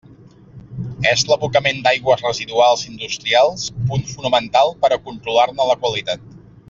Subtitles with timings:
[1.09, 6.27] És l'abocament d'aigües residuals industrials punt fonamental per a controlar-ne la qualitat.